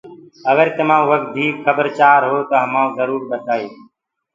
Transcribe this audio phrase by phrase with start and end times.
[0.51, 2.59] اگر تمآنٚ ڪوُ وڌيٚڪ کبر چآر هوئي تو
[2.97, 3.69] جرور ٻتآيو